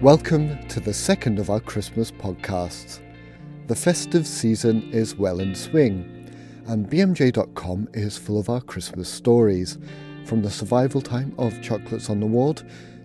[0.00, 3.00] Welcome to the second of our Christmas podcasts.
[3.66, 6.32] The festive season is well in swing,
[6.68, 9.76] and BMJ.com is full of our Christmas stories,
[10.24, 12.62] from the survival time of chocolates on the ward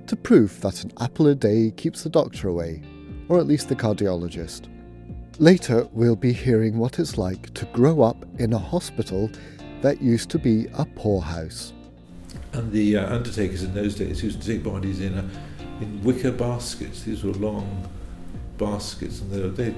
[0.07, 2.81] to proof that an apple a day keeps the doctor away,
[3.27, 4.69] or at least the cardiologist.
[5.37, 9.29] Later, we'll be hearing what it's like to grow up in a hospital
[9.81, 11.73] that used to be a poorhouse.
[12.53, 15.29] And the uh, undertakers in those days used to take bodies in, a,
[15.81, 17.03] in wicker baskets.
[17.03, 17.89] These were long
[18.57, 19.75] baskets, and they, they,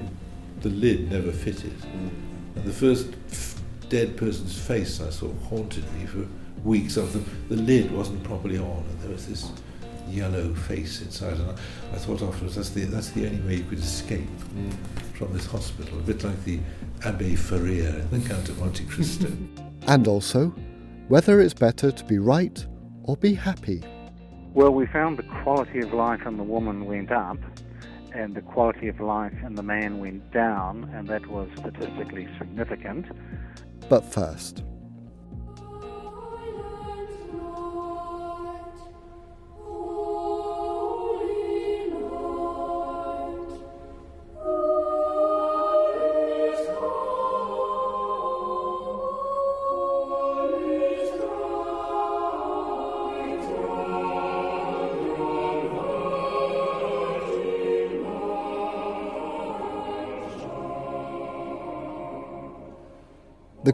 [0.60, 1.76] the lid never fitted.
[1.78, 2.10] Mm.
[2.56, 6.26] And the first f- dead person's face I saw haunted me for
[6.64, 9.50] weeks after the lid wasn't properly on, and there was this
[10.08, 11.34] yellow face inside.
[11.34, 11.54] And I,
[11.92, 14.72] I thought afterwards that's the that's the only way you could escape mm.
[15.14, 16.60] from this hospital, a bit like the
[17.04, 19.30] Abbe Faria in The Count of Monte Cristo.
[19.86, 20.48] and also,
[21.08, 22.64] whether it's better to be right
[23.04, 23.82] or be happy.
[24.54, 27.38] Well, we found the quality of life in the woman went up,
[28.14, 33.06] and the quality of life in the man went down, and that was statistically significant.
[33.88, 34.62] But first.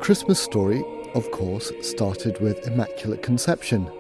[0.04, 3.90] Christmas story, of course, started with Immaculate Conception.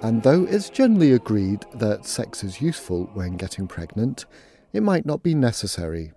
[0.00, 4.24] And though it's generally agreed that sex is useful when getting pregnant,
[4.72, 6.12] it might not be necessary,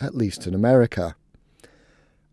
[0.00, 1.16] at least in America.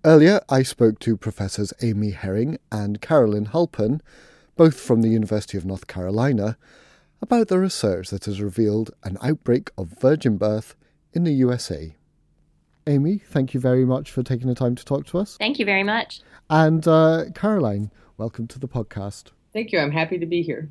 [0.03, 4.01] Earlier, I spoke to Professors Amy Herring and Carolyn Halpern,
[4.55, 6.59] both from the University of North Carolina,
[7.23, 10.75] about the research that has revealed an outbreak of virgin birth
[11.11, 11.95] in the USA.
[12.87, 15.37] Amy, thank you very much for taking the time to talk to us.
[15.37, 16.21] Thank you very much.
[16.51, 19.31] And uh, Carolyn, welcome to the podcast.
[19.53, 19.79] Thank you.
[19.79, 20.69] I'm happy to be here.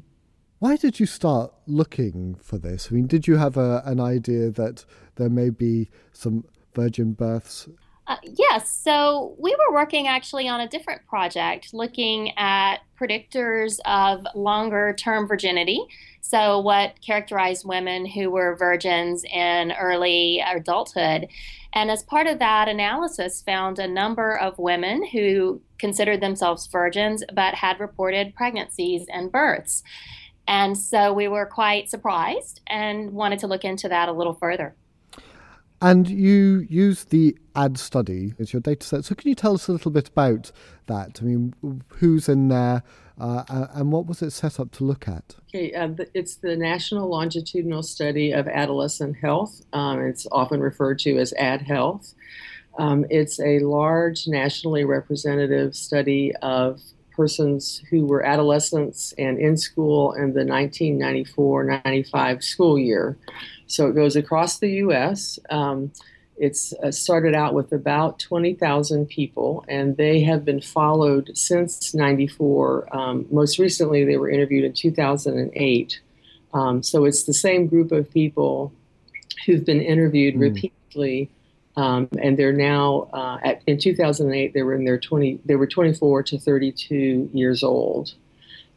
[0.60, 2.88] Why did you start looking for this?
[2.90, 4.84] I mean, did you have a, an idea that
[5.16, 7.68] there may be some virgin births
[8.06, 8.70] uh, yes.
[8.70, 15.26] So we were working actually on a different project looking at predictors of longer term
[15.26, 15.80] virginity.
[16.20, 21.28] So, what characterized women who were virgins in early adulthood.
[21.74, 27.24] And as part of that analysis, found a number of women who considered themselves virgins
[27.34, 29.82] but had reported pregnancies and births.
[30.46, 34.76] And so we were quite surprised and wanted to look into that a little further.
[35.82, 39.04] And you use the ad study as your data set.
[39.04, 40.50] So, can you tell us a little bit about
[40.86, 41.18] that?
[41.20, 41.54] I mean,
[41.88, 42.82] who's in there
[43.18, 45.36] uh, and what was it set up to look at?
[45.48, 49.62] Okay, uh, it's the National Longitudinal Study of Adolescent Health.
[49.72, 52.14] Um, it's often referred to as Add Health.
[52.78, 56.80] Um, it's a large, nationally representative study of
[57.14, 63.16] persons who were adolescents and in school in the 1994 95 school year.
[63.74, 65.38] So it goes across the U.S.
[65.50, 65.90] Um,
[66.36, 72.96] it's uh, started out with about 20,000 people, and they have been followed since 94.
[72.96, 76.00] Um, most recently, they were interviewed in 2008.
[76.52, 78.72] Um, so it's the same group of people
[79.46, 80.40] who've been interviewed mm.
[80.40, 81.30] repeatedly.
[81.76, 85.66] Um, and they're now uh, at, in 2008 they were in their 20 they were
[85.66, 88.14] 24 to 32 years old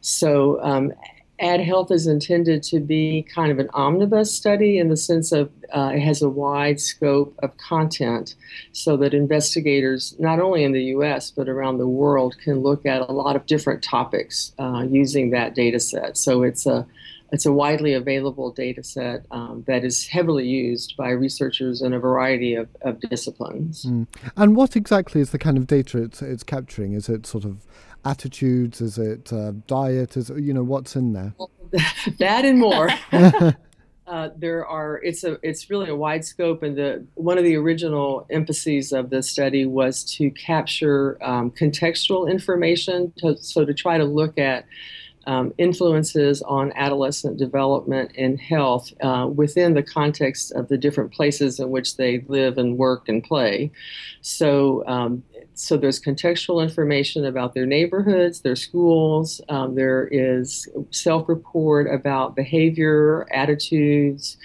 [0.00, 0.92] so um,
[1.40, 5.50] Add Health is intended to be kind of an omnibus study in the sense of
[5.72, 8.34] uh, it has a wide scope of content
[8.72, 13.02] so that investigators, not only in the US but around the world, can look at
[13.02, 16.16] a lot of different topics uh, using that data set.
[16.16, 16.86] So it's a
[17.30, 21.98] it's a widely available data set um, that is heavily used by researchers in a
[21.98, 23.84] variety of, of disciplines.
[23.84, 24.06] Mm.
[24.36, 26.94] And what exactly is the kind of data it's, it's capturing?
[26.94, 27.66] Is it sort of
[28.04, 28.80] attitudes?
[28.80, 30.16] Is it uh, diet?
[30.16, 31.34] Is you know what's in there?
[32.18, 32.90] that and more.
[34.08, 37.54] Uh, there are it's a it's really a wide scope and the one of the
[37.54, 43.98] original emphases of the study was to capture um, contextual information to, so to try
[43.98, 44.64] to look at
[45.28, 51.60] um, influences on adolescent development and health uh, within the context of the different places
[51.60, 53.70] in which they live and work and play.
[54.22, 55.22] So, um,
[55.58, 59.40] so there's contextual information about their neighborhoods, their schools.
[59.48, 64.36] Um, there is self-report about behavior, attitudes,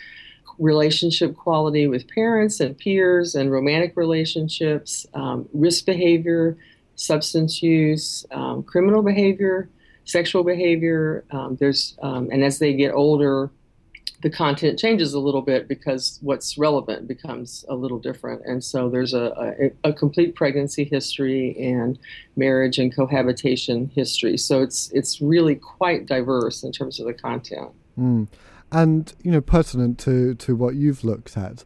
[0.60, 6.58] relationship quality with parents and peers, and romantic relationships, um, risk behavior,
[6.96, 9.70] substance use, um, criminal behavior
[10.06, 11.24] sexual behavior.
[11.32, 13.50] Um, there's um, and as they get older,
[14.24, 18.42] the content changes a little bit because what's relevant becomes a little different.
[18.46, 22.00] And so there's a, a, a, complete pregnancy history and
[22.38, 24.38] marriage and cohabitation history.
[24.38, 27.72] So it's it's really quite diverse in terms of the content.
[28.00, 28.30] Mm.
[28.72, 31.66] And you know, pertinent to to what you've looked at,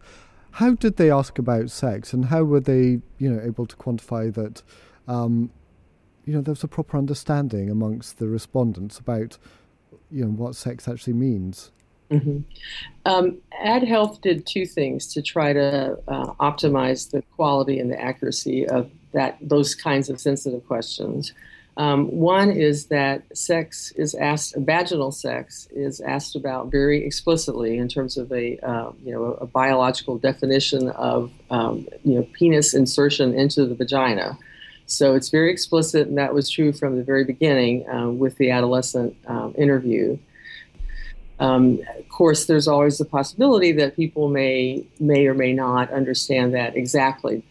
[0.52, 4.34] how did they ask about sex, and how were they you know able to quantify
[4.34, 4.64] that?
[5.08, 5.52] Um,
[6.26, 9.38] you know, there was a proper understanding amongst the respondents about
[10.10, 11.72] you know what sex actually means.
[12.12, 12.40] Mm-hmm.
[13.06, 18.00] Um, Add Health did two things to try to uh, optimize the quality and the
[18.00, 21.34] accuracy of that those kinds of sensitive questions.
[21.78, 27.88] Um, one is that sex is asked, vaginal sex is asked about very explicitly in
[27.88, 33.34] terms of a uh, you know a biological definition of um, you know penis insertion
[33.34, 34.38] into the vagina.
[34.88, 38.52] So it's very explicit, and that was true from the very beginning uh, with the
[38.52, 40.18] adolescent um, interview.
[41.40, 46.54] Um, of course, there's always the possibility that people may may or may not understand
[46.54, 47.44] that exactly.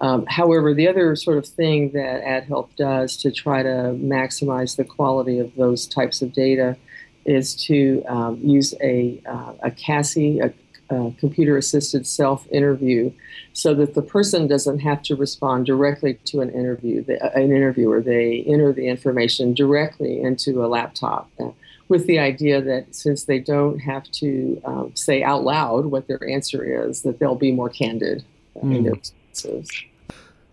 [0.00, 4.76] Um, however, the other sort of thing that Add Health does to try to maximize
[4.76, 6.76] the quality of those types of data
[7.24, 10.52] is to um, use a, uh, a CASI, a,
[10.90, 13.12] a computer-assisted self-interview,
[13.52, 17.04] so that the person doesn't have to respond directly to an interview,
[17.34, 18.00] an interviewer.
[18.00, 21.30] They enter the information directly into a laptop.
[21.88, 26.26] With the idea that since they don't have to um, say out loud what their
[26.28, 28.24] answer is, that they'll be more candid
[28.56, 28.74] mm.
[28.74, 29.70] in their responses.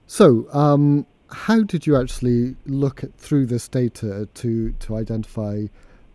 [0.07, 5.67] So, um, how did you actually look at, through this data to to identify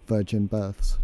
[0.06, 0.98] virgin births?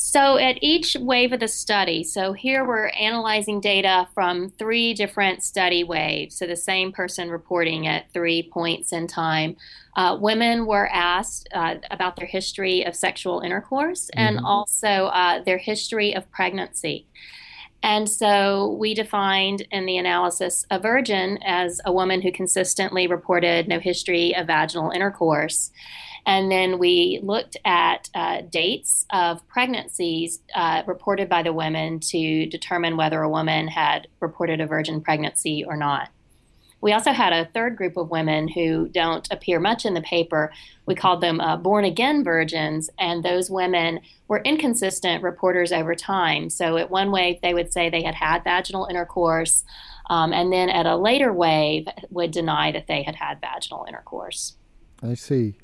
[0.00, 5.42] So, at each wave of the study, so here we're analyzing data from three different
[5.42, 6.36] study waves.
[6.36, 9.56] So, the same person reporting at three points in time.
[9.96, 14.46] Uh, women were asked uh, about their history of sexual intercourse and mm-hmm.
[14.46, 17.04] also uh, their history of pregnancy.
[17.82, 23.68] And so we defined in the analysis a virgin as a woman who consistently reported
[23.68, 25.70] no history of vaginal intercourse.
[26.26, 32.46] And then we looked at uh, dates of pregnancies uh, reported by the women to
[32.46, 36.10] determine whether a woman had reported a virgin pregnancy or not.
[36.80, 40.52] We also had a third group of women who don't appear much in the paper.
[40.86, 46.50] We called them uh, born again virgins, and those women were inconsistent reporters over time.
[46.50, 49.64] So, at one wave, they would say they had had vaginal intercourse,
[50.08, 54.56] um, and then at a later wave, would deny that they had had vaginal intercourse.
[55.02, 55.54] I see.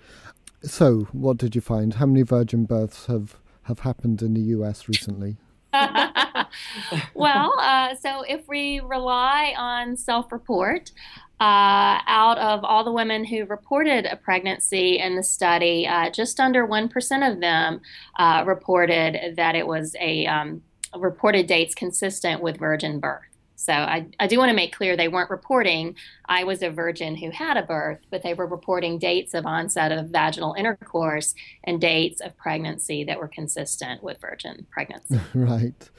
[0.62, 1.94] So, what did you find?
[1.94, 5.37] How many virgin births have, have happened in the US recently?
[7.15, 10.93] well, uh, so if we rely on self report,
[11.41, 16.38] uh, out of all the women who reported a pregnancy in the study, uh, just
[16.38, 17.81] under 1% of them
[18.19, 20.62] uh, reported that it was a um,
[20.97, 23.33] reported dates consistent with virgin birth.
[23.64, 25.96] So I, I do want to make clear they weren't reporting
[26.26, 29.90] I was a virgin who had a birth, but they were reporting dates of onset
[29.90, 31.34] of vaginal intercourse
[31.64, 35.19] and dates of pregnancy that were consistent with virgin pregnancy.
[35.34, 35.90] right.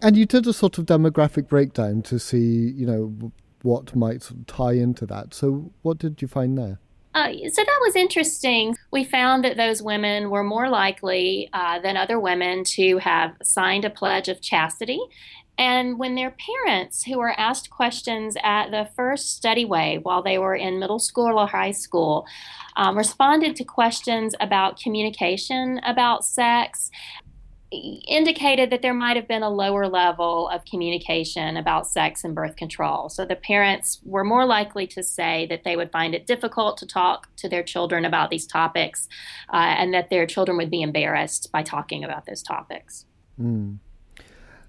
[0.00, 4.72] and you did a sort of demographic breakdown to see, you know, what might tie
[4.72, 5.34] into that.
[5.34, 6.78] So what did you find there?
[7.16, 8.76] Uh, so that was interesting.
[8.92, 13.86] We found that those women were more likely uh, than other women to have signed
[13.86, 15.00] a pledge of chastity
[15.58, 20.38] and when their parents, who were asked questions at the first study wave while they
[20.38, 22.26] were in middle school or high school,
[22.76, 26.90] um, responded to questions about communication about sex,
[27.72, 32.56] indicated that there might have been a lower level of communication about sex and birth
[32.56, 33.08] control.
[33.08, 36.86] So the parents were more likely to say that they would find it difficult to
[36.86, 39.08] talk to their children about these topics
[39.52, 43.04] uh, and that their children would be embarrassed by talking about those topics.
[43.40, 43.78] Mm.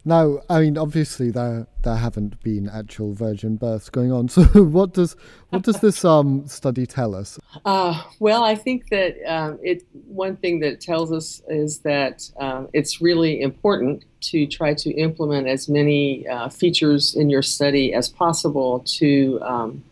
[0.07, 4.29] Now, I mean, obviously there there haven't been actual virgin births going on.
[4.37, 5.17] So, what does
[5.49, 7.37] what does this um, study tell us?
[7.65, 12.31] Uh, well, I think that um, it one thing that it tells us is that
[12.39, 17.93] um, it's really important to try to implement as many uh, features in your study
[17.93, 19.83] as possible to um,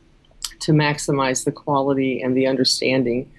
[0.62, 3.30] to maximize the quality and the understanding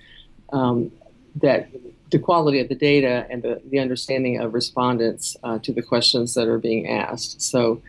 [0.52, 0.92] um,
[1.37, 1.71] that
[2.10, 6.34] the quality of the data and the, the understanding of respondents uh, to the questions
[6.34, 7.42] that are being asked.
[7.42, 7.82] So,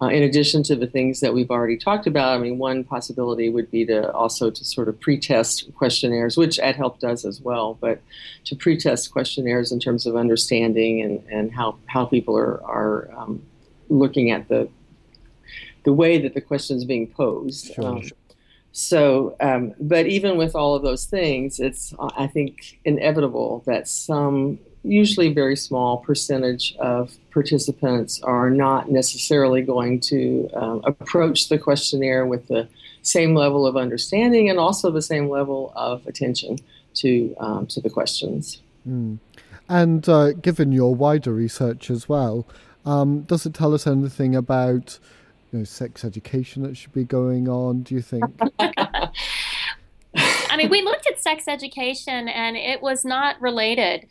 [0.00, 3.48] uh, in addition to the things that we've already talked about, I mean, one possibility
[3.48, 7.78] would be to also to sort of pre-test questionnaires, which Add Health does as well,
[7.80, 8.00] but
[8.46, 13.44] to pre-test questionnaires in terms of understanding and, and how, how people are, are um,
[13.88, 14.68] looking at the
[15.84, 17.74] the way that the question is being posed.
[17.74, 17.86] Sure.
[17.86, 18.02] Um,
[18.72, 24.58] so, um, but even with all of those things, it's I think inevitable that some
[24.82, 32.26] usually very small percentage of participants are not necessarily going to um, approach the questionnaire
[32.26, 32.66] with the
[33.02, 36.58] same level of understanding and also the same level of attention
[36.94, 38.62] to um, to the questions.
[38.88, 39.18] Mm.
[39.68, 42.46] And uh, given your wider research as well,
[42.84, 44.98] um, does it tell us anything about
[45.52, 47.82] you know, sex education that should be going on?
[47.82, 48.24] Do you think?
[48.58, 54.06] I mean, we looked at sex education, and it was not related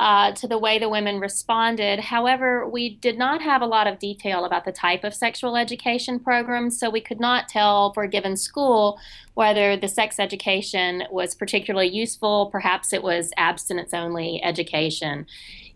[0.00, 2.00] uh, to the way the women responded.
[2.00, 6.18] However, we did not have a lot of detail about the type of sexual education
[6.18, 8.98] programs, so we could not tell for a given school
[9.34, 12.48] whether the sex education was particularly useful.
[12.50, 15.26] Perhaps it was abstinence only education,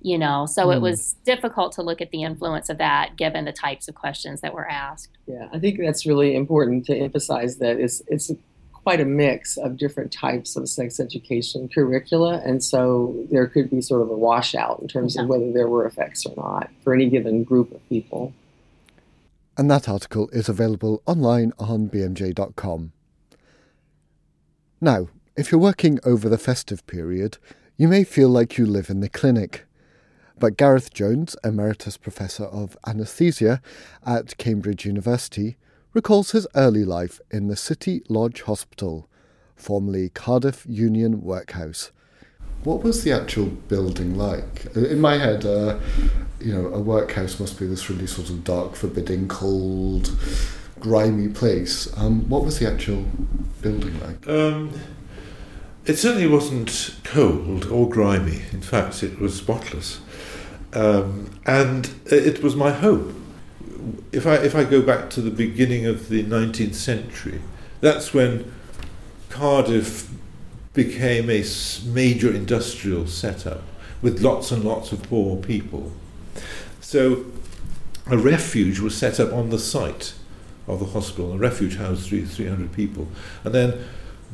[0.04, 0.74] you know, so mm.
[0.74, 0.82] it hmm.
[0.82, 4.52] was difficult to look at the influence of that given the types of questions that
[4.52, 5.16] were asked.
[5.26, 8.30] Yeah, I think that's really important to emphasize that it's, it's
[8.70, 13.80] quite a mix of different types of sex education curricula, and so there could be
[13.80, 17.08] sort of a washout in terms of whether there were effects or not for any
[17.08, 18.34] given group of people.
[19.56, 22.92] And that article is available online on bmj.com.
[24.82, 27.38] Now, if you're working over the festive period,
[27.78, 29.64] you may feel like you live in the clinic.
[30.38, 33.60] But Gareth Jones, Emeritus Professor of Anaesthesia
[34.04, 35.56] at Cambridge University,
[35.92, 39.08] recalls his early life in the City Lodge Hospital,
[39.54, 41.92] formerly Cardiff Union Workhouse.
[42.64, 44.66] What was the actual building like?
[44.74, 45.78] In my head, uh,
[46.40, 50.10] you know, a workhouse must be this really sort of dark, forbidding, cold,
[50.80, 51.94] grimy place.
[51.96, 53.04] Um, what was the actual
[53.62, 54.26] building like?
[54.26, 54.72] Um,
[55.86, 58.42] it certainly wasn't cold or grimy.
[58.52, 60.00] In fact, it was spotless.
[60.72, 63.14] Um, and it was my hope
[64.12, 67.40] if I if I go back to the beginning of the 19th century,
[67.80, 68.52] that's when
[69.28, 70.10] Cardiff
[70.72, 71.44] became a
[71.86, 73.62] major industrial setup
[74.02, 75.92] with lots and lots of poor people.
[76.80, 77.26] So
[78.06, 80.14] a refuge was set up on the site
[80.66, 81.32] of the hospital.
[81.32, 83.08] The refuge housed three, 300 people.
[83.44, 83.84] And then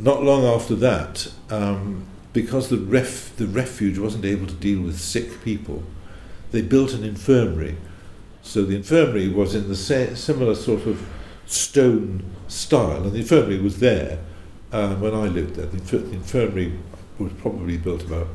[0.02, 4.98] not long after that, um, because the, ref, the refuge wasn't able to deal with
[4.98, 5.82] sick people,
[6.52, 7.76] they built an infirmary
[8.42, 11.06] so the infirmary was in the similar sort of
[11.46, 14.18] stone style, and the infirmary was there
[14.72, 15.66] uh, when I lived there.
[15.66, 16.72] The, the, infirmary
[17.18, 18.28] was probably built about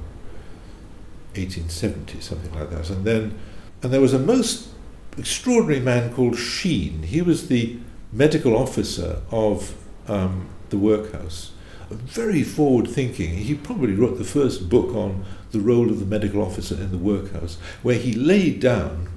[1.33, 2.89] 1870, something like that.
[2.89, 3.37] And then,
[3.81, 4.69] and there was a most
[5.17, 7.03] extraordinary man called Sheen.
[7.03, 7.77] He was the
[8.11, 9.75] medical officer of
[10.07, 11.51] um, the workhouse.
[11.89, 13.29] Very forward thinking.
[13.29, 16.97] He probably wrote the first book on the role of the medical officer in the
[16.97, 19.09] workhouse, where he laid down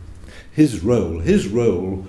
[0.53, 2.07] his role, his role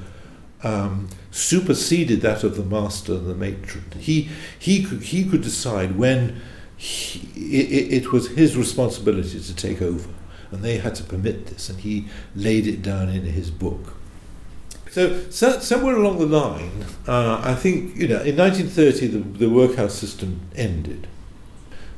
[0.63, 3.85] um, superseded that of the master and the matron.
[3.97, 6.41] He, he, could, he could decide when
[6.75, 10.09] he, it, it was his responsibility to take over,
[10.51, 13.95] and they had to permit this, and he laid it down in his book.
[14.91, 19.49] So, so somewhere along the line, uh, I think you know, in 1930 the, the
[19.49, 21.07] workhouse system ended.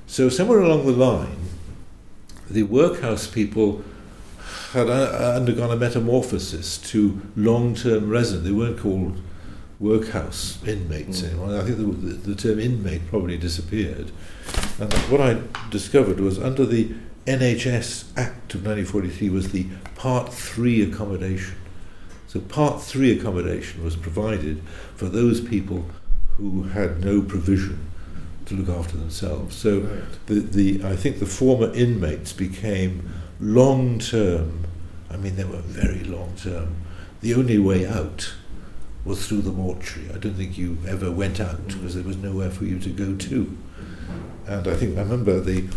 [0.07, 1.37] So somewhere along the line,
[2.49, 3.83] the workhouse people
[4.73, 8.45] had uh, undergone a metamorphosis to long-term resident.
[8.45, 9.21] They weren't called
[9.79, 11.27] workhouse inmates mm.
[11.27, 11.59] anymore.
[11.59, 14.11] I think the, the, the, term inmate probably disappeared.
[14.79, 16.93] And what I discovered was under the
[17.25, 21.55] NHS Act of 1943 was the Part 3 accommodation.
[22.31, 24.63] So Part 3 accommodation was provided
[24.95, 25.83] for those people
[26.37, 27.91] who had no provision
[28.45, 29.53] to look after themselves.
[29.53, 30.03] So right.
[30.27, 33.11] the, the, I think the former inmates became
[33.41, 34.63] long term,
[35.09, 36.77] I mean, they were very long term.
[37.19, 38.33] The only way out
[39.03, 40.09] was through the mortuary.
[40.15, 41.67] I don't think you ever went out mm.
[41.67, 43.57] because there was nowhere for you to go to.
[44.47, 45.67] And I think I remember the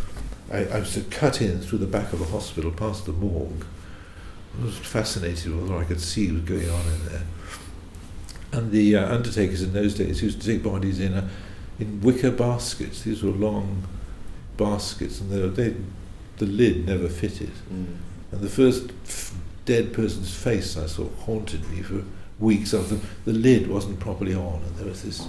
[0.53, 3.67] I, I was cut in through the back of the hospital past the morgue.
[4.61, 7.23] I was fascinated with what I could see was going on in there.
[8.53, 11.29] And the uh, undertakers in those days used to take bodies in a,
[11.81, 13.03] in wicker baskets.
[13.03, 13.87] These were long
[14.57, 15.77] baskets, and they, they
[16.37, 17.51] the lid never fitted.
[17.73, 17.97] Mm.
[18.33, 19.35] And the first f-
[19.65, 22.05] dead person's face I saw haunted me for
[22.39, 25.27] weeks after the lid wasn't properly on, and there was this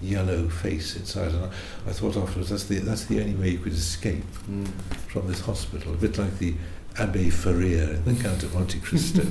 [0.00, 1.32] yellow face inside.
[1.32, 1.48] And I,
[1.88, 4.66] I thought afterwards that's the that's the only way you could escape mm.
[5.08, 6.54] from this hospital, a bit like the
[6.98, 9.22] Abbe Faria The Count of Monte Cristo.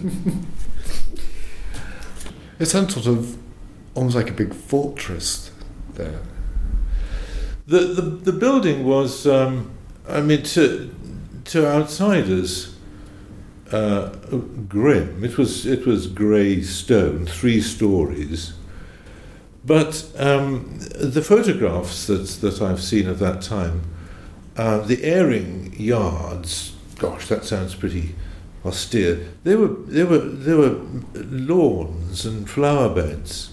[2.60, 3.38] it sounds sort of
[3.94, 5.52] almost like a big fortress
[5.94, 6.22] there.
[7.68, 9.28] The the, the building was.
[9.28, 9.72] Um,
[10.10, 10.94] I mean, to
[11.46, 12.76] to outsiders,
[13.72, 14.10] uh,
[14.68, 15.24] grim.
[15.24, 18.54] It was it was grey stone, three stories.
[19.64, 23.84] But um, the photographs that that I've seen of that time,
[24.58, 26.71] uh, the airing yards
[27.02, 28.14] gosh, that sounds pretty
[28.64, 29.28] austere.
[29.44, 30.80] There were there were there were
[31.16, 33.50] lawns and flower beds.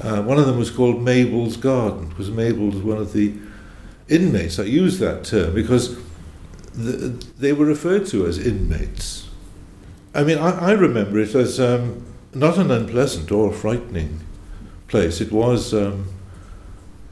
[0.00, 3.34] Uh, one of them was called Mabel's Garden because Mabel was one of the
[4.08, 4.58] inmates.
[4.60, 5.96] I use that term because
[6.74, 9.28] the, they were referred to as inmates.
[10.14, 14.20] I mean, I, I remember it as um, not an unpleasant or frightening
[14.86, 15.20] place.
[15.20, 15.74] It was.
[15.74, 16.12] Um,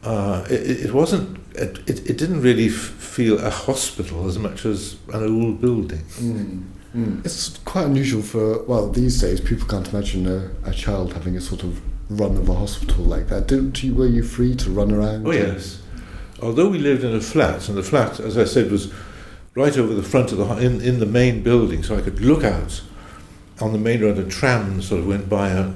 [0.05, 1.39] uh, it, it, wasn't.
[1.55, 6.01] It, it, didn't really f- feel a hospital as much as an old building.
[6.19, 6.65] Mm.
[6.97, 7.25] Mm.
[7.25, 9.41] It's quite unusual for well these days.
[9.41, 13.29] People can't imagine a, a child having a sort of run of a hospital like
[13.29, 13.49] that.
[13.49, 15.27] Did you were you free to run around?
[15.27, 15.81] Oh yes.
[16.43, 18.93] Although we lived in a flat, and the flat, as I said, was
[19.55, 22.45] right over the front of the in in the main building, so I could look
[22.45, 22.83] out
[23.61, 24.19] on the main road.
[24.19, 25.73] A tram sort of went by uh,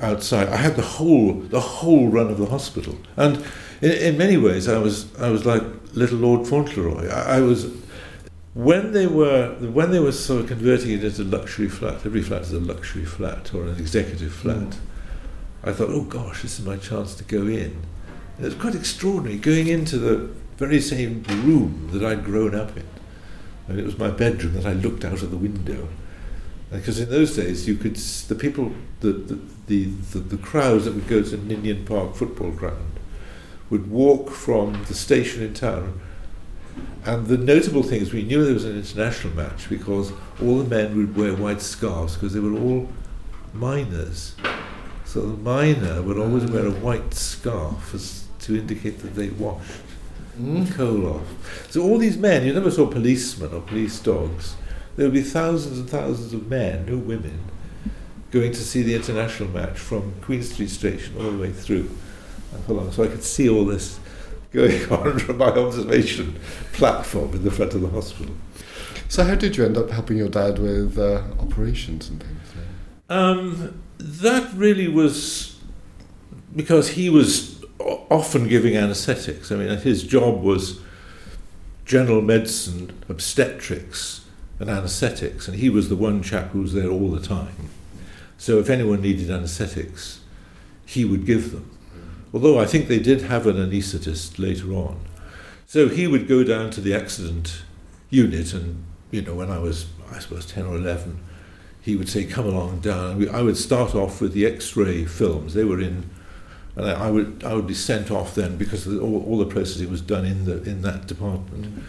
[0.00, 0.48] outside.
[0.48, 3.44] I had the whole the whole run of the hospital, and
[3.82, 5.62] in, in many ways, I was I was like
[5.94, 7.08] little Lord Fauntleroy.
[7.08, 7.72] I, I was
[8.54, 12.06] when they were when they were sort of converting it into a luxury flat.
[12.06, 14.56] Every flat is a luxury flat or an executive flat.
[14.56, 14.78] Mm.
[15.64, 17.82] I thought, oh gosh, this is my chance to go in.
[18.36, 22.76] And it was quite extraordinary going into the very same room that I'd grown up
[22.76, 22.86] in.
[23.66, 25.88] And it was my bedroom that I looked out of the window
[26.70, 30.94] because in those days you could the people the the, the the, the crowds that
[30.94, 32.95] would go to Ninian Park football ground
[33.70, 36.00] would walk from the station in town.
[37.04, 40.68] And the notable thing is we knew there was an international match because all the
[40.68, 42.88] men would wear white scarves because they were all
[43.54, 44.34] miners.
[45.04, 49.80] So the miner would always wear a white scarf as to indicate that they washed
[50.40, 50.72] mm.
[50.74, 51.70] coal off.
[51.70, 54.56] So all these men you never saw policemen or police dogs.
[54.96, 57.40] There would be thousands and thousands of men, no women,
[58.30, 61.90] going to see the international match from Queen Street Station all the way through.
[62.68, 63.98] And so I could see all this
[64.52, 66.38] going on from my observation
[66.72, 68.34] platform in the front of the hospital.
[69.08, 72.40] So how did you end up helping your dad with uh, operations and things?
[73.08, 75.58] Um, that really was
[76.54, 79.52] because he was often giving anaesthetics.
[79.52, 80.80] I mean, his job was
[81.84, 84.24] general medicine, obstetrics,
[84.58, 87.70] and anaesthetics, and he was the one chap who was there all the time.
[88.38, 90.20] So if anyone needed anaesthetics,
[90.84, 91.70] he would give them.
[92.32, 95.00] Although I think they did have an anaesthetist later on.
[95.66, 97.62] So he would go down to the accident
[98.10, 101.18] unit, and you know, when I was, I suppose, 10 or 11,
[101.80, 103.28] he would say, Come along down.
[103.28, 105.54] I would start off with the x ray films.
[105.54, 106.10] They were in,
[106.76, 110.02] and I would, I would be sent off then because all, all the processing was
[110.02, 111.82] done in, the, in that department.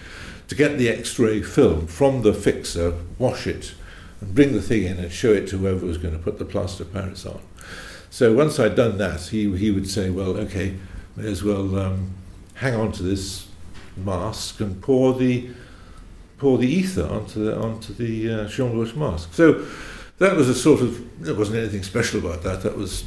[0.47, 3.73] To get the X-ray film from the fixer, wash it,
[4.21, 6.45] and bring the thing in and show it to whoever was going to put the
[6.45, 7.41] plaster of Paris on.
[8.17, 10.73] So once I'd done that, he he would say, "Well, okay,
[11.15, 12.15] may as well um,
[12.55, 13.47] hang on to this
[13.95, 15.51] mask and pour the
[16.39, 19.63] pour the ether onto the onto the uh, Jean mask." So
[20.17, 22.63] that was a sort of there wasn't anything special about that.
[22.63, 23.05] That was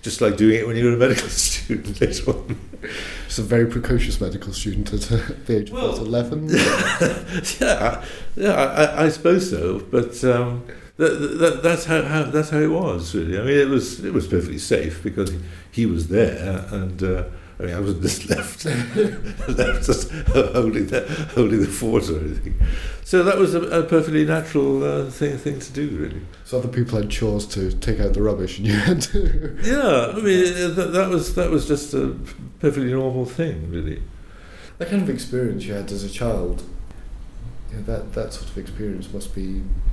[0.00, 2.58] just like doing it when you were a medical student later on.
[3.26, 6.48] It's a very precocious medical student at uh, the age of well, 11.
[7.60, 9.78] yeah, yeah, I, I, suppose so.
[9.78, 10.64] But um,
[10.96, 13.38] that, that, that's how, how, that's how it was really.
[13.38, 17.02] I mean, it was it was perfectly safe because he, he was there and.
[17.02, 17.24] Uh,
[17.62, 18.64] I mean, I wasn't just left,
[19.48, 22.60] left just holding the, holding the fort or anything.
[23.04, 26.22] So that was a, a perfectly natural uh, thing thing to do, really.
[26.44, 29.56] So other people had chores to take out the rubbish, and you had to.
[29.62, 32.16] yeah, I mean that, that was that was just a
[32.58, 34.02] perfectly normal thing, really.
[34.78, 36.64] That kind of experience you had as a child,
[37.70, 39.91] you know, that that sort of experience must be kind of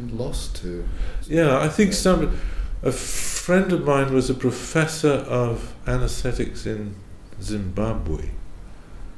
[0.00, 0.86] lost to.
[1.28, 2.38] Yeah, I think some
[2.82, 6.94] a friend of mine was a professor of anesthetics in
[7.40, 8.30] Zimbabwe,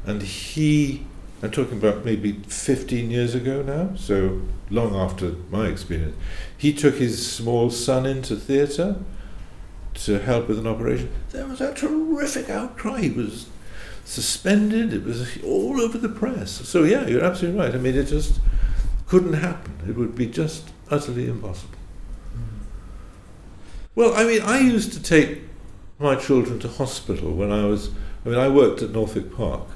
[0.07, 1.07] and he,
[1.43, 6.17] I'm talking about maybe 15 years ago now, so long after my experience,
[6.57, 8.97] he took his small son into theatre
[9.95, 11.11] to help with an operation.
[11.31, 13.03] There was a terrific outcry.
[13.03, 13.47] He was
[14.05, 16.51] suspended, it was all over the press.
[16.51, 17.75] So, yeah, you're absolutely right.
[17.75, 18.41] I mean, it just
[19.09, 19.75] couldn't happen.
[19.89, 21.79] It would be just utterly impossible.
[23.95, 25.41] Well, I mean, I used to take
[25.99, 27.91] my children to hospital when I was.
[28.25, 29.67] I mean, I worked at Northwick Park,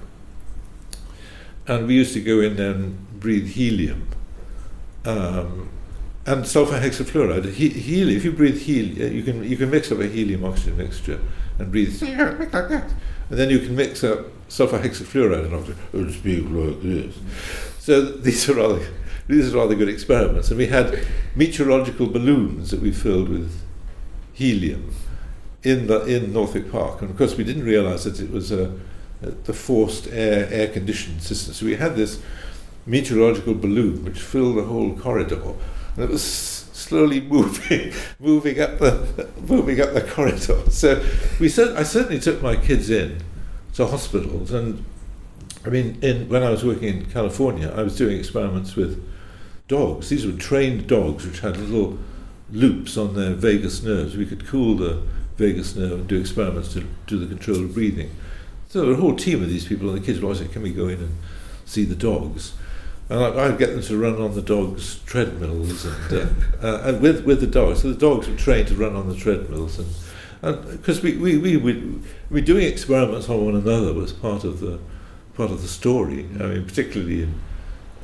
[1.66, 4.06] and we used to go in there and breathe helium.
[5.04, 5.70] Um,
[6.24, 7.52] and sulfur hexafluoride.
[7.52, 10.76] He, helium, if you breathe helium, you can you can mix up a helium oxygen
[10.76, 11.20] mixture
[11.58, 12.84] and breathe, and
[13.28, 15.78] then you can mix up sulfur hexafluoride and oxygen.
[15.94, 17.16] Oh, speak like this.
[17.80, 18.86] So these are rather
[19.28, 21.04] these are rather good experiments, and we had
[21.34, 23.62] meteorological balloons that we filled with
[24.32, 24.94] helium
[25.62, 28.72] in the in Northwick Park, and of course we didn't realise that it was a,
[29.22, 31.54] a, the forced air air conditioned system.
[31.54, 32.20] So we had this
[32.84, 35.54] meteorological balloon which filled the whole corridor,
[35.94, 40.70] and it was slowly moving, moving up the moving up the corridor.
[40.70, 41.04] So
[41.38, 43.22] we I certainly took my kids in
[43.74, 44.84] to hospitals, and
[45.64, 49.08] I mean, in, when I was working in California, I was doing experiments with
[49.72, 50.10] dogs.
[50.10, 51.98] These were trained dogs which had little
[52.50, 54.16] loops on their vagus nerves.
[54.18, 55.02] We could cool the
[55.38, 58.10] vagus nerve and do experiments to do the control of breathing.
[58.68, 60.72] So a whole team of these people, and the kids would always say, Can we
[60.72, 61.16] go in and
[61.64, 62.52] see the dogs?
[63.08, 66.26] And I, would get them to run on the dogs' treadmills and, uh,
[66.62, 67.80] uh, and with, with the dogs.
[67.80, 69.78] So the dogs were trained to run on the treadmills.
[70.42, 71.98] And because we, we, we, we,
[72.30, 74.78] we doing experiments on one another was part of the,
[75.34, 76.26] part of the story.
[76.40, 77.40] I mean, particularly in,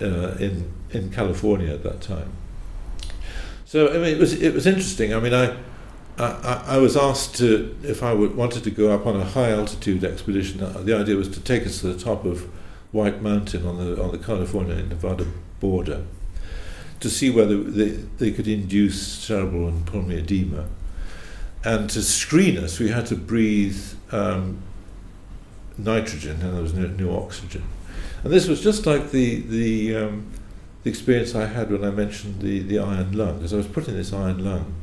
[0.01, 2.33] uh, in, in California at that time.
[3.65, 5.13] So I mean, it was it was interesting.
[5.13, 5.57] I mean, I
[6.19, 9.51] I, I was asked to if I would, wanted to go up on a high
[9.51, 10.63] altitude expedition.
[10.63, 12.49] Uh, the idea was to take us to the top of
[12.93, 15.27] White Mountain on the on the California and Nevada
[15.61, 16.05] border
[17.01, 20.67] to see whether they, they could induce cerebral and pulmonary edema.
[21.65, 23.81] And to screen us, we had to breathe
[24.11, 24.63] um,
[25.77, 27.63] nitrogen, and there was no, no, oxygen.
[28.25, 30.31] And this was just like the the, um,
[30.83, 33.89] the experience I had when I mentioned the, the iron lung, because I was put
[33.89, 34.75] in this iron lung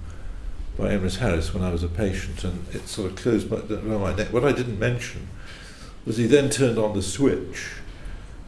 [0.78, 4.02] by Emrys Harris when I was a patient, and it sort of closed my, around
[4.02, 4.34] my neck.
[4.34, 5.28] What I didn't mention
[6.06, 7.72] was he then turned on the switch,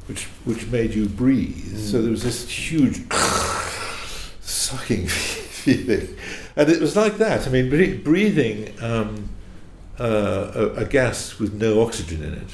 [0.08, 1.74] which which made you breathe.
[1.74, 1.78] Mm.
[1.78, 3.02] So there was this huge
[4.42, 6.16] sucking feeling,
[6.56, 7.48] and it was like that.
[7.48, 7.70] I mean,
[8.04, 9.30] breathing um,
[10.00, 12.50] uh, a, a, gas with no oxygen in it.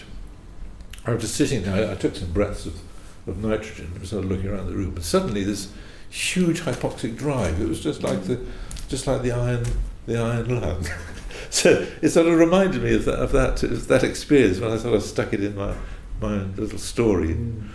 [1.05, 1.89] I was just sitting there.
[1.89, 2.79] I, I took some breaths of,
[3.27, 4.03] of nitrogen.
[4.05, 5.71] Sort of looking around the room, and suddenly this
[6.09, 7.59] huge hypoxic drive.
[7.59, 8.39] It was just like the
[8.87, 9.65] just like the iron,
[10.05, 10.85] the iron lung.
[11.49, 14.77] so it sort of reminded me of that, of that, of that experience when I
[14.77, 15.73] sort of stuck it in my,
[16.21, 17.29] my own little story.
[17.29, 17.69] Mm.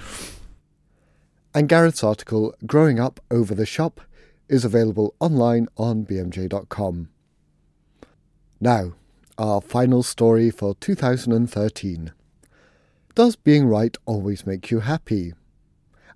[1.55, 4.01] And Gareth's article, Growing Up Over the Shop,
[4.49, 7.09] is available online on bmj.com.
[8.61, 8.93] Now,
[9.37, 12.13] our final story for 2013.
[13.19, 15.35] Does being right always make you happy?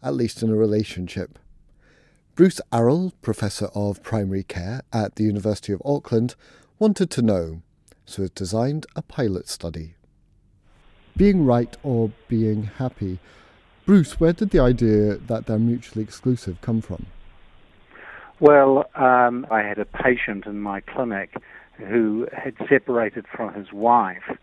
[0.05, 1.37] At least in a relationship.
[2.37, 6.37] Bruce Arroll, Professor of Primary Care at the University of Auckland,
[6.79, 7.63] wanted to know,
[8.05, 9.97] so has designed a pilot study.
[11.17, 13.19] Being right or being happy.
[13.85, 17.07] Bruce, where did the idea that they're mutually exclusive come from?
[18.39, 21.35] Well, um, I had a patient in my clinic
[21.79, 24.39] who had separated from his wife,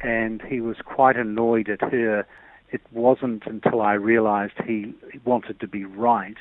[0.00, 2.26] and he was quite annoyed at her.
[2.70, 6.36] It wasn't until I realized he wanted to be right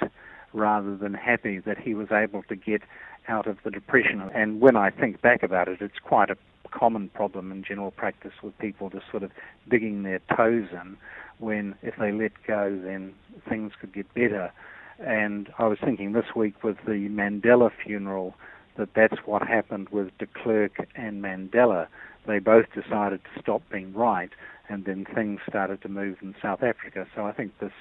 [0.53, 2.81] rather than happy that he was able to get
[3.27, 4.21] out of the depression.
[4.33, 6.37] And when I think back about it, it's quite a
[6.71, 9.31] common problem in general practice with people just sort of
[9.69, 10.97] digging their toes in
[11.39, 13.13] when if they let go then
[13.47, 14.51] things could get better.
[14.99, 18.35] And I was thinking this week with the Mandela funeral
[18.77, 21.87] that that's what happened with de Klerk and Mandela.
[22.25, 24.32] They both decided to stop being right
[24.69, 27.08] and then things started to move in South Africa.
[27.15, 27.71] So I think this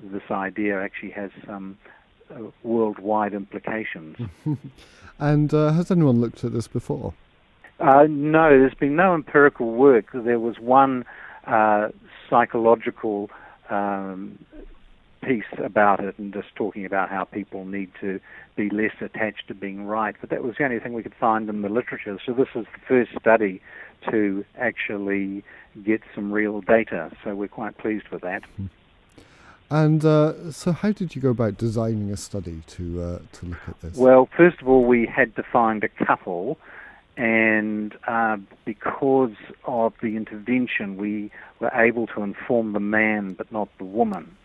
[0.00, 1.78] this idea actually has some
[2.30, 4.16] uh, worldwide implications.
[5.18, 7.14] and uh, has anyone looked at this before?
[7.78, 10.06] Uh, no, there's been no empirical work.
[10.12, 11.04] There was one
[11.46, 11.88] uh,
[12.28, 13.30] psychological
[13.70, 14.38] um,
[15.24, 18.20] piece about it and just talking about how people need to
[18.56, 21.48] be less attached to being right, but that was the only thing we could find
[21.48, 22.18] in the literature.
[22.24, 23.60] So this is the first study
[24.10, 25.42] to actually
[25.82, 28.42] get some real data, so we're quite pleased with that.
[28.60, 28.68] Mm.
[29.70, 33.58] And uh, so, how did you go about designing a study to uh, to look
[33.66, 33.96] at this?
[33.96, 36.58] Well, first of all, we had to find a couple,
[37.16, 39.34] and uh, because
[39.64, 44.36] of the intervention, we were able to inform the man but not the woman.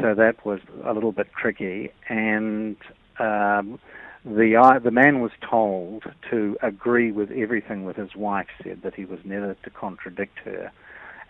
[0.00, 2.76] So that was a little bit tricky, and
[3.18, 3.78] um,
[4.24, 8.94] the uh, the man was told to agree with everything that his wife said, that
[8.94, 10.72] he was never to contradict her,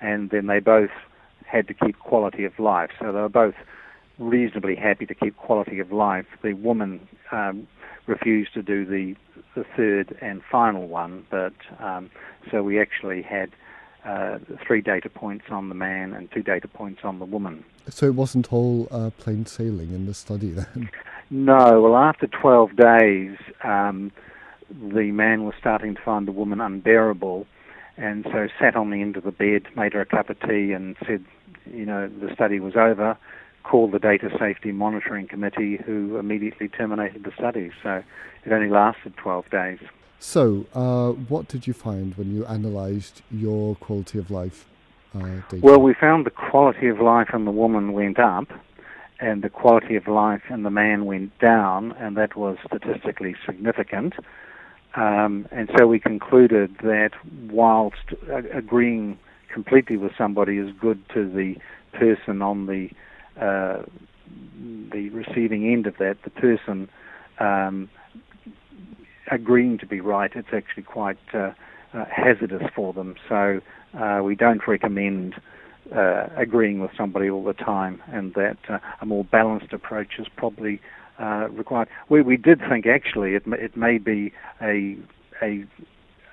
[0.00, 0.90] and then they both
[1.46, 2.90] had to keep quality of life.
[3.00, 3.54] So they were both
[4.18, 6.26] reasonably happy to keep quality of life.
[6.42, 7.66] The woman um,
[8.06, 9.16] refused to do the
[9.56, 12.10] the third and final one, but um,
[12.50, 13.50] so we actually had
[14.04, 17.64] uh, three data points on the man and two data points on the woman.
[17.88, 20.90] So it wasn't all uh, plain sailing in the study then.
[21.30, 21.80] No.
[21.80, 24.12] Well, after 12 days, um,
[24.70, 27.46] the man was starting to find the woman unbearable,
[27.96, 30.72] and so sat on the end of the bed, made her a cup of tea,
[30.72, 31.24] and said,
[31.66, 33.16] you know, the study was over,
[33.62, 37.70] called the Data Safety Monitoring Committee, who immediately terminated the study.
[37.82, 38.02] So
[38.44, 39.78] it only lasted 12 days.
[40.18, 44.66] So, uh, what did you find when you analysed your quality of life
[45.14, 45.40] uh?
[45.60, 48.48] Well, we found the quality of life in the woman went up,
[49.20, 54.14] and the quality of life in the man went down, and that was statistically significant.
[54.96, 57.10] Um, and so we concluded that
[57.50, 58.14] whilst
[58.52, 59.18] agreeing
[59.52, 61.56] completely with somebody is good to the
[61.92, 62.90] person on the
[63.40, 63.82] uh,
[64.92, 66.88] the receiving end of that, the person
[67.38, 67.88] um,
[69.30, 71.52] agreeing to be right, it's actually quite uh,
[71.92, 73.14] uh, hazardous for them.
[73.28, 73.60] So
[73.98, 75.34] uh, we don't recommend
[75.94, 80.26] uh, agreeing with somebody all the time, and that uh, a more balanced approach is
[80.36, 80.80] probably
[81.50, 81.88] required.
[82.08, 84.96] We we did think actually it it may be a
[85.42, 85.64] a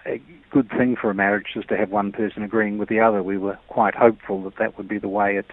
[0.05, 3.21] a good thing for a marriage just to have one person agreeing with the other.
[3.21, 5.45] We were quite hopeful that that would be the way it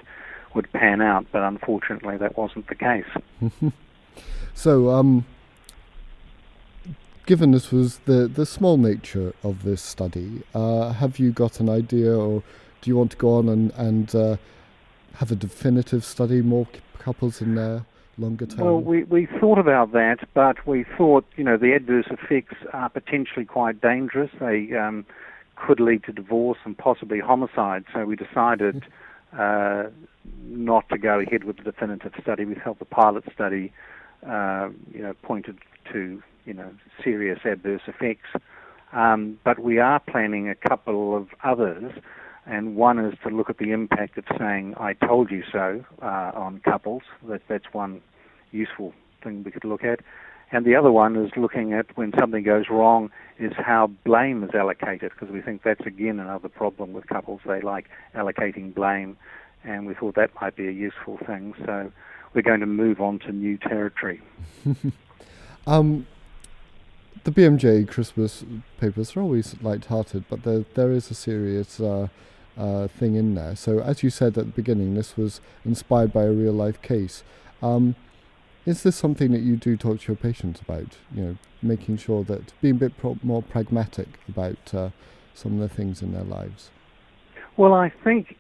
[0.54, 3.72] would pan out, but unfortunately that wasn't the case.
[4.54, 5.26] so, um,
[7.28, 11.68] given this was the, the small nature of this study, uh, have you got an
[11.68, 12.42] idea or
[12.80, 14.34] do you want to go on and, and uh,
[15.12, 16.66] have a definitive study, more
[16.98, 17.84] couples in there?
[18.16, 18.64] Longer term?
[18.64, 22.88] Well, we, we thought about that, but we thought, you know, the adverse effects are
[22.88, 24.30] potentially quite dangerous.
[24.40, 25.04] They um,
[25.54, 27.84] could lead to divorce and possibly homicide.
[27.92, 28.84] So we decided
[29.38, 29.84] uh,
[30.44, 32.46] not to go ahead with the definitive study.
[32.46, 33.70] We felt the pilot study,
[34.26, 35.58] uh, you know, pointed
[35.92, 36.70] to you know
[37.04, 38.30] serious adverse effects.
[38.92, 41.92] Um, but we are planning a couple of others,
[42.46, 46.32] and one is to look at the impact of saying "I told you so" uh,
[46.34, 47.02] on couples.
[47.28, 48.00] That that's one
[48.50, 50.00] useful thing we could look at.
[50.50, 54.50] And the other one is looking at when something goes wrong, is how blame is
[54.54, 57.42] allocated, because we think that's again another problem with couples.
[57.46, 59.18] They like allocating blame,
[59.62, 61.52] and we thought that might be a useful thing.
[61.66, 61.92] So
[62.32, 64.22] we're going to move on to new territory.
[65.66, 66.06] um,
[67.24, 68.44] the BMJ Christmas
[68.78, 72.08] papers are always light-hearted, but there there is a serious uh,
[72.56, 73.56] uh, thing in there.
[73.56, 77.22] So as you said at the beginning, this was inspired by a real-life case.
[77.62, 77.94] Um,
[78.66, 80.98] is this something that you do talk to your patients about?
[81.14, 84.90] You know, making sure that being a bit pro- more pragmatic about uh,
[85.34, 86.70] some of the things in their lives.
[87.56, 88.36] Well, I think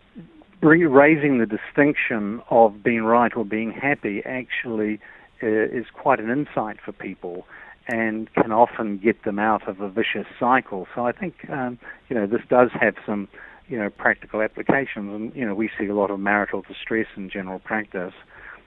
[0.60, 5.00] raising the distinction of being right or being happy actually
[5.42, 7.46] uh, is quite an insight for people
[7.88, 10.86] and can often get them out of a vicious cycle.
[10.94, 13.28] So I think um, you know this does have some
[13.66, 17.30] you know practical applications, and you know we see a lot of marital distress in
[17.30, 18.12] general practice,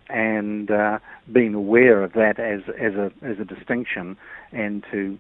[0.09, 0.99] and uh,
[1.31, 4.17] being aware of that as as a as a distinction
[4.51, 5.17] and to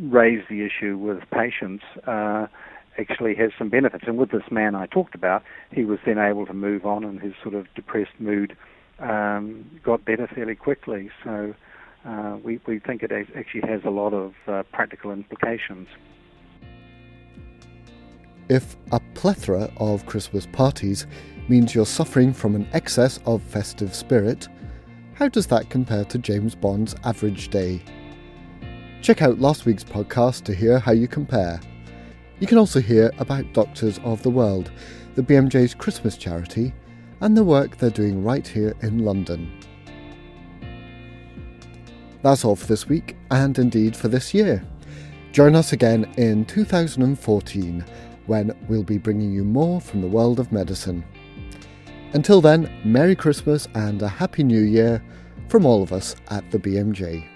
[0.00, 1.84] raise the issue with patients.
[2.06, 2.46] Uh,
[2.98, 4.04] actually has some benefits.
[4.06, 7.20] And with this man I talked about, he was then able to move on, and
[7.20, 8.56] his sort of depressed mood
[8.98, 11.10] um, got better fairly quickly.
[11.22, 11.54] So
[12.06, 15.88] uh, we, we think it actually has a lot of uh, practical implications.
[18.48, 21.06] If a plethora of Christmas parties
[21.48, 24.48] means you're suffering from an excess of festive spirit,
[25.14, 27.82] how does that compare to James Bond's average day?
[29.02, 31.60] Check out last week's podcast to hear how you compare.
[32.38, 34.70] You can also hear about Doctors of the World,
[35.14, 36.72] the BMJ's Christmas charity,
[37.20, 39.50] and the work they're doing right here in London.
[42.26, 44.60] That's all for this week, and indeed for this year.
[45.30, 47.84] Join us again in 2014
[48.26, 51.04] when we'll be bringing you more from the world of medicine.
[52.14, 55.00] Until then, Merry Christmas and a Happy New Year
[55.48, 57.35] from all of us at the BMJ.